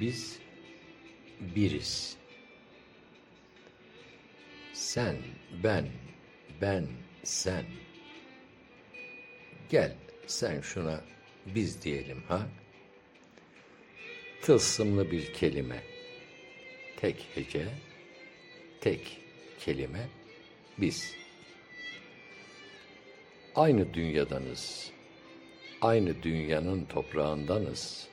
[0.00, 0.38] biz
[1.40, 2.16] biriz.
[4.72, 5.16] Sen,
[5.64, 5.88] ben,
[6.60, 6.86] ben,
[7.22, 7.64] sen.
[9.70, 11.00] Gel sen şuna
[11.46, 12.48] biz diyelim ha.
[14.42, 15.82] Tılsımlı bir kelime.
[16.96, 17.68] Tek hece,
[18.80, 19.20] tek
[19.58, 20.08] kelime
[20.78, 21.14] biz.
[23.54, 24.90] Aynı dünyadanız.
[25.80, 28.09] Aynı dünyanın toprağındanız.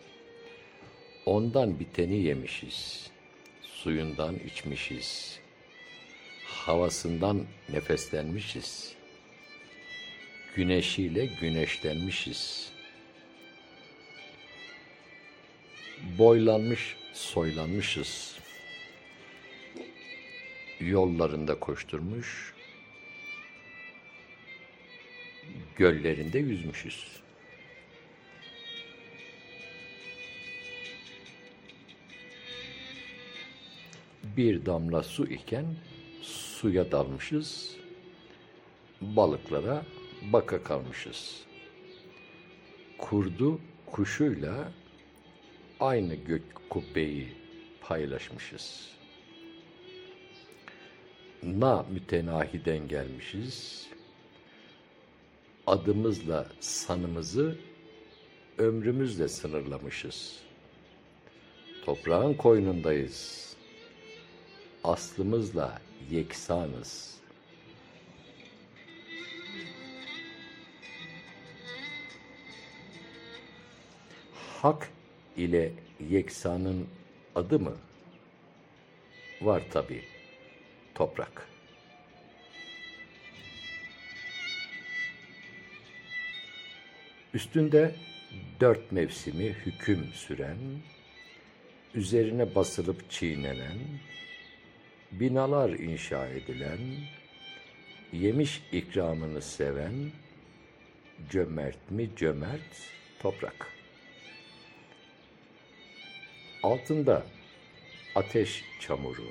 [1.28, 3.10] Ondan biteni yemişiz.
[3.62, 5.40] Suyundan içmişiz.
[6.46, 8.94] Havasından nefeslenmişiz.
[10.56, 12.72] Güneşiyle güneşlenmişiz.
[16.18, 18.40] Boylanmış, soylanmışız.
[20.80, 22.54] Yollarında koşturmuş,
[25.76, 27.27] göllerinde yüzmüşüz.
[34.38, 35.66] Bir damla su iken
[36.22, 37.76] suya dalmışız,
[39.02, 39.86] balıklara
[40.34, 41.44] baka kalmışız.
[42.98, 44.72] Kurdu kuşuyla
[45.80, 47.28] aynı gök kubbeyi
[47.82, 48.92] paylaşmışız.
[51.44, 53.88] Na mütenahiden gelmişiz.
[55.68, 57.58] Adımızla sanımızı
[58.58, 60.40] ömrümüzle sınırlamışız.
[61.86, 63.47] Toprağın koynundayız.
[64.88, 67.18] Aslımızla yeksanız.
[74.62, 74.90] Hak
[75.38, 75.72] ile
[76.10, 76.88] yeksanın
[77.36, 77.78] adı mı?
[79.42, 80.04] Var tabi.
[80.96, 81.48] Toprak.
[87.34, 87.96] Üstünde
[88.60, 90.58] dört mevsimi hüküm süren,
[91.94, 93.78] üzerine basılıp çiğnenen,
[95.12, 96.80] binalar inşa edilen,
[98.14, 100.12] yemiş ikramını seven,
[101.30, 103.68] cömert mi cömert toprak.
[106.64, 107.26] Altında
[108.16, 109.28] ateş çamuru,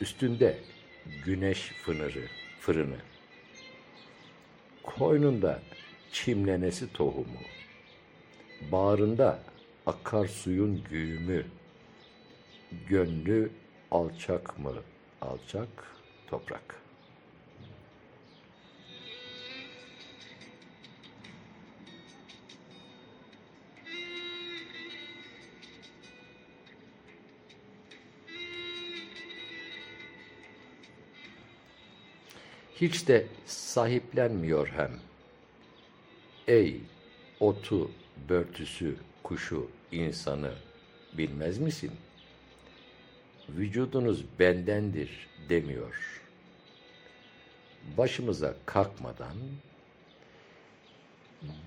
[0.00, 0.58] üstünde
[1.24, 2.26] güneş fınırı,
[2.60, 2.98] fırını,
[4.82, 5.62] koynunda
[6.12, 7.42] çimlenesi tohumu,
[8.72, 9.42] bağrında
[9.86, 11.46] akar suyun güğümü,
[12.88, 13.50] gönlü
[13.92, 14.72] alçak mı
[15.20, 15.68] alçak
[16.26, 16.82] toprak.
[32.74, 34.90] Hiç de sahiplenmiyor hem.
[36.48, 36.80] Ey
[37.40, 37.90] otu,
[38.28, 40.52] börtüsü, kuşu, insanı
[41.12, 41.92] bilmez misin?
[43.56, 46.22] Vücudunuz bendendir demiyor.
[47.98, 49.36] Başımıza kalkmadan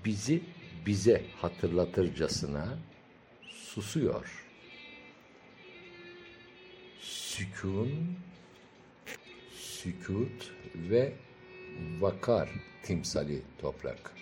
[0.04, 0.42] bizi
[0.86, 2.78] bize hatırlatırcasına
[3.50, 4.46] susuyor.
[7.00, 8.16] Sükun,
[9.54, 11.12] sükut ve
[12.00, 12.48] vakar
[12.82, 14.15] timsali toprak.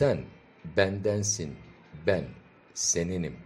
[0.00, 0.24] Sen
[0.76, 1.54] bendensin,
[2.06, 2.24] ben
[2.74, 3.36] seninim.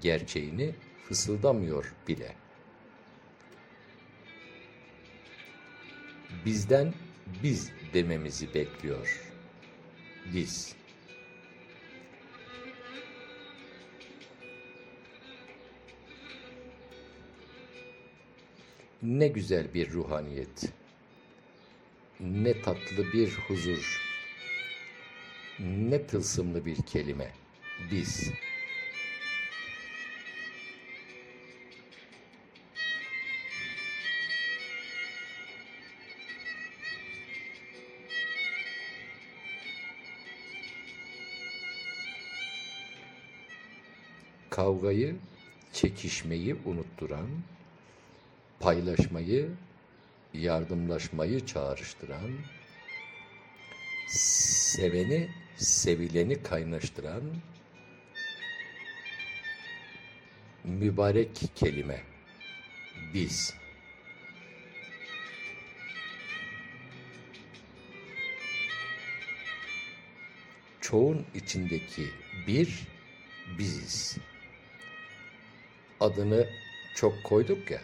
[0.00, 0.74] Gerçeğini
[1.08, 2.34] fısıldamıyor bile.
[6.44, 6.92] Bizden
[7.42, 9.32] biz dememizi bekliyor.
[10.34, 10.72] Biz.
[19.02, 20.72] Ne güzel bir ruhaniyet.
[22.20, 24.09] Ne tatlı bir huzur.
[25.60, 27.30] Ne tılsımlı bir kelime.
[27.90, 28.30] Biz.
[44.50, 45.16] Kavgayı,
[45.72, 47.28] çekişmeyi unutturan,
[48.60, 49.50] paylaşmayı,
[50.34, 52.30] yardımlaşmayı çağrıştıran,
[54.08, 57.22] seveni, sevileni kaynaştıran
[60.64, 62.02] mübarek kelime
[63.14, 63.54] biz.
[70.80, 72.06] Çoğun içindeki
[72.46, 72.86] bir
[73.58, 74.18] biziz.
[76.00, 76.48] Adını
[76.94, 77.80] çok koyduk ya.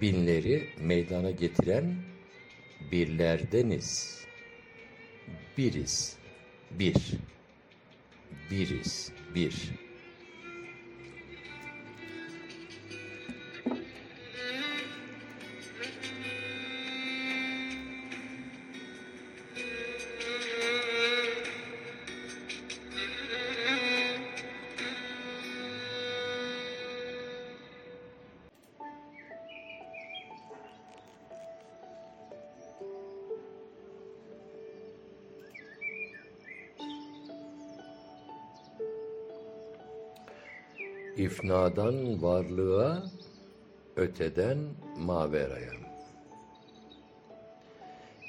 [0.00, 1.96] Binleri meydana getiren
[2.92, 4.20] birlerdeniz.
[5.58, 6.16] Biriz,
[6.70, 6.96] bir.
[8.50, 9.85] Biriz, bir.
[41.16, 43.04] İfnadan varlığa,
[43.96, 44.58] öteden
[44.98, 45.72] maveraya.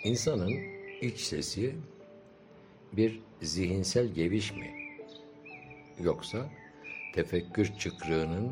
[0.03, 0.53] İnsanın
[1.01, 1.75] iç sesi
[2.93, 4.71] bir zihinsel geviş mi?
[5.99, 6.49] Yoksa
[7.13, 8.51] tefekkür çıkrığının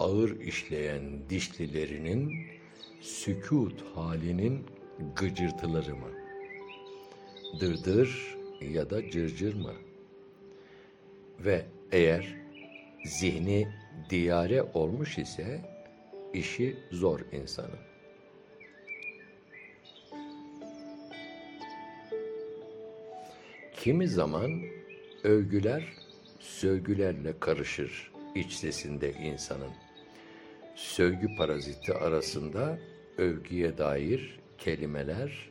[0.00, 2.32] ağır işleyen dişlilerinin
[3.00, 4.66] sükut halinin
[5.16, 6.10] gıcırtıları mı?
[7.60, 9.72] Dırdır ya da cırcır mı?
[11.40, 12.41] Ve eğer
[13.04, 13.68] zihni
[14.10, 15.60] diyare olmuş ise
[16.34, 17.78] işi zor insanın.
[23.76, 24.62] Kimi zaman
[25.24, 25.84] övgüler
[26.40, 29.70] sövgülerle karışır iç sesinde insanın.
[30.74, 32.78] Sövgü paraziti arasında
[33.18, 35.50] övgüye dair kelimeler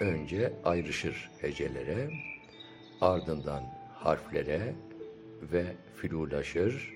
[0.00, 2.10] önce ayrışır hecelere,
[3.00, 3.62] ardından
[3.94, 4.74] harflere
[5.52, 5.64] ve
[5.96, 6.94] filulaşır,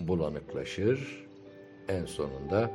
[0.00, 1.26] bulanıklaşır,
[1.88, 2.70] en sonunda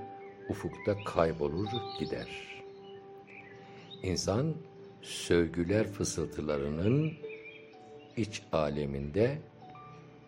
[0.50, 1.68] ufukta kaybolur
[2.00, 2.64] gider.
[4.04, 4.54] İnsan
[5.02, 7.14] sövgüler fısıltılarının
[8.18, 9.38] iç aleminde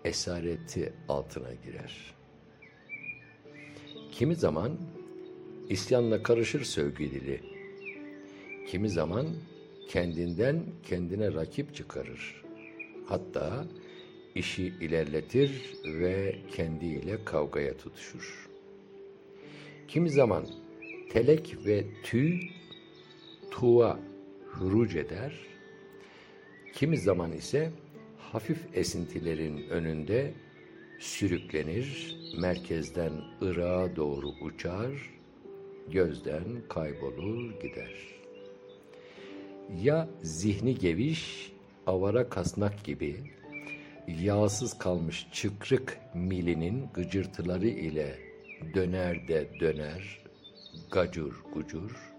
[0.04, 2.16] esareti altına girer.
[4.12, 4.78] Kimi zaman
[5.70, 7.40] isyanla karışır sövgü.
[8.68, 9.28] Kimi zaman
[9.90, 12.44] kendinden kendine rakip çıkarır.
[13.08, 13.66] Hatta
[14.36, 18.50] işi ilerletir ve kendiyle kavgaya tutuşur.
[19.88, 20.46] Kimi zaman
[21.10, 22.40] telek ve tüy
[23.52, 24.00] tuğa
[24.60, 25.34] hüruc eder,
[26.74, 27.72] kimi zaman ise
[28.18, 30.34] hafif esintilerin önünde
[31.00, 33.12] sürüklenir, merkezden
[33.42, 34.92] ırağa doğru uçar,
[35.92, 37.94] gözden kaybolur gider.
[39.84, 41.52] Ya zihni geviş,
[41.88, 43.16] avara kasnak gibi
[44.08, 48.20] yağsız kalmış çıkrık milinin gıcırtıları ile
[48.74, 50.24] döner de döner,
[50.92, 52.14] gacur gucur.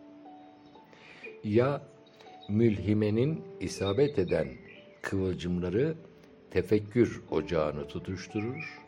[1.45, 1.83] Ya
[2.49, 4.49] mülhimenin isabet eden
[5.03, 5.95] kıvılcımları
[6.51, 8.83] tefekkür ocağını tutuşturur.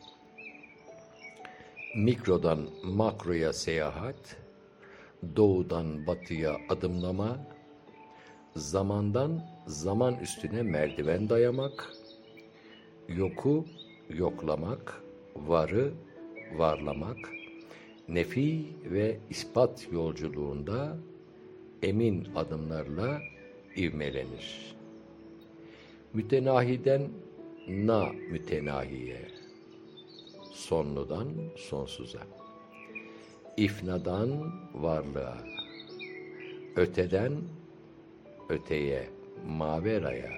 [1.97, 4.37] Mikrodan makroya seyahat,
[5.37, 7.39] doğudan batıya adımlama,
[8.57, 11.93] zamandan zaman üstüne merdiven dayamak,
[13.09, 13.65] yoku
[14.11, 15.03] yoklamak,
[15.37, 15.93] varı
[16.57, 17.19] varlamak,
[18.09, 20.97] nefi ve ispat yolculuğunda
[21.83, 23.21] emin adımlarla
[23.77, 24.77] ivmelenir.
[26.15, 27.09] Mütenahiden
[27.69, 29.29] na mütenahiye,
[30.53, 32.21] sonludan sonsuza,
[33.57, 35.39] ifnadan varlığa,
[36.77, 37.33] öteden
[38.49, 39.09] öteye,
[39.47, 40.33] maveraya,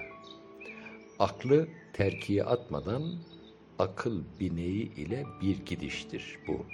[1.19, 1.67] aklı
[2.01, 3.03] terkiye atmadan
[3.79, 6.65] akıl bineği ile bir gidiştir bu.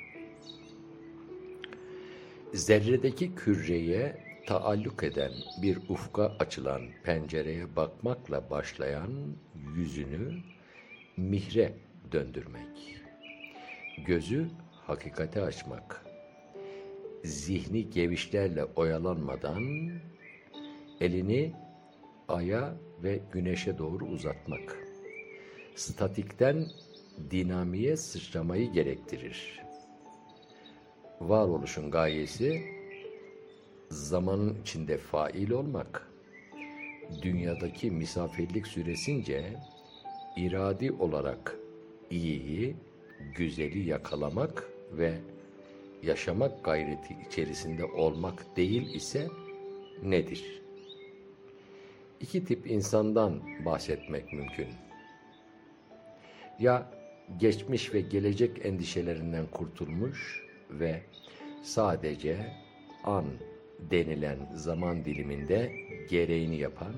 [2.53, 5.31] Zerredeki küreye taalluk eden
[5.62, 9.12] bir ufka açılan pencereye bakmakla başlayan
[9.75, 10.39] yüzünü
[11.17, 11.74] mihre
[12.12, 13.01] döndürmek.
[14.05, 14.48] Gözü
[14.86, 16.05] hakikate açmak.
[17.24, 19.91] Zihni gevişlerle oyalanmadan
[21.01, 21.53] elini
[22.27, 24.87] aya ve güneşe doğru uzatmak
[25.77, 26.65] statikten
[27.31, 29.60] dinamiğe sıçramayı gerektirir.
[31.22, 32.62] Varoluşun gayesi
[33.89, 36.12] zamanın içinde fail olmak,
[37.22, 39.53] dünyadaki misafirlik süresince
[40.38, 41.55] iradi olarak
[42.10, 42.75] iyiyi,
[43.36, 45.13] güzeli yakalamak ve
[46.03, 49.27] yaşamak gayreti içerisinde olmak değil ise
[50.03, 50.62] nedir?
[52.22, 54.67] İki tip insandan bahsetmek mümkün
[56.59, 56.91] ya
[57.39, 61.01] geçmiş ve gelecek endişelerinden kurtulmuş ve
[61.63, 62.53] sadece
[63.03, 63.25] an
[63.79, 65.71] denilen zaman diliminde
[66.09, 66.93] gereğini yapan,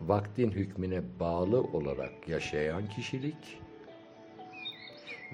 [0.00, 3.58] vaktin hükmüne bağlı olarak yaşayan kişilik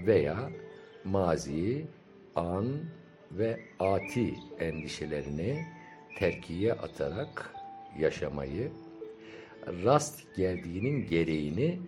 [0.07, 0.51] veya
[1.05, 1.87] maziyi
[2.35, 2.67] an,
[3.33, 5.67] ve ati endişelerini
[6.19, 7.55] terkiye atarak
[7.99, 8.73] yaşamayı,
[9.67, 11.79] rast geldiğinin gereğini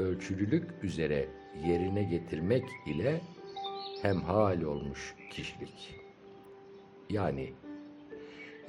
[0.00, 1.28] ölçülülük üzere
[1.66, 3.20] yerine getirmek ile
[4.02, 5.94] hemhal olmuş kişilik.
[7.10, 7.52] Yani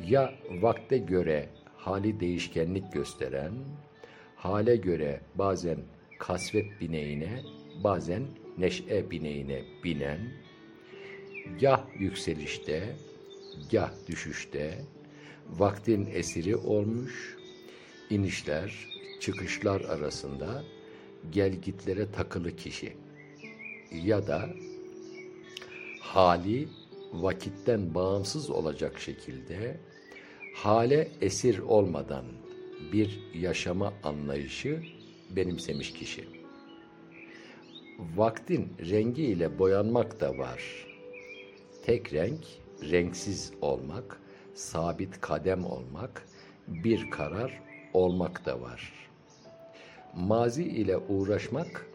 [0.08, 3.54] ya vakte göre hali değişkenlik gösteren,
[4.36, 5.78] hale göre bazen
[6.20, 7.42] kasvet bineğine,
[7.84, 8.24] bazen
[8.58, 10.20] neşe bineğine binen,
[11.62, 12.96] gah yükselişte,
[13.72, 14.78] gah düşüşte,
[15.50, 17.38] vaktin esiri olmuş,
[18.10, 18.88] inişler,
[19.20, 20.64] çıkışlar arasında
[21.32, 22.94] gelgitlere takılı kişi
[23.92, 24.50] ya da
[26.00, 26.68] hali
[27.14, 29.78] vakitten bağımsız olacak şekilde
[30.56, 32.26] hale esir olmadan
[32.94, 34.84] bir yaşama anlayışı
[35.36, 36.26] benimsemiş kişi.
[38.16, 40.88] Vaktin rengi ile boyanmak da var.
[41.86, 42.46] Tek renk,
[42.92, 44.22] renksiz olmak,
[44.54, 46.26] sabit kadem olmak,
[46.68, 47.62] bir karar
[47.94, 49.11] olmak da var.
[50.16, 51.88] Mazi ile uğraşmak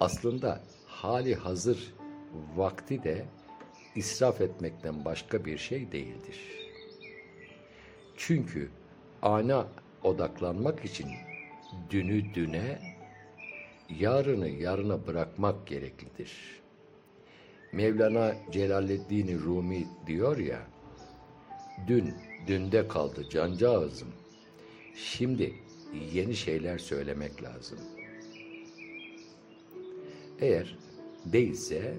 [0.00, 1.94] aslında hali hazır
[2.56, 3.24] vakti de
[3.94, 6.40] israf etmekten başka bir şey değildir.
[8.16, 8.70] Çünkü
[9.22, 9.68] ana
[10.02, 11.08] odaklanmak için
[11.90, 12.78] dünü düne,
[13.98, 16.60] yarını yarına bırakmak gereklidir.
[17.72, 20.60] Mevlana Celaleddin Rumi diyor ya,
[21.86, 22.14] dün
[22.46, 24.08] dünde kaldı cancağızım.
[24.94, 25.54] Şimdi
[26.12, 27.78] yeni şeyler söylemek lazım.
[30.40, 30.78] Eğer
[31.24, 31.96] değilse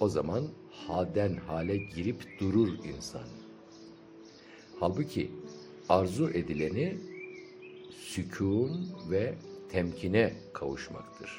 [0.00, 3.28] o zaman halden hale girip durur insan.
[4.80, 5.30] Halbuki
[5.88, 6.98] arzu edileni
[7.90, 9.34] sükun ve
[9.72, 11.30] temkine kavuşmaktır.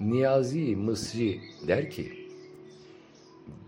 [0.00, 2.28] Niyazi Mısri der ki,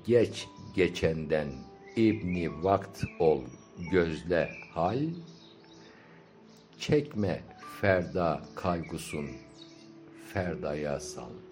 [0.06, 1.48] geç geçenden
[1.96, 3.40] İbni vakt ol
[3.90, 5.00] gözle hal,
[6.78, 7.42] çekme
[7.80, 9.26] ferda kaygısun
[10.32, 11.45] ferdaya sal.''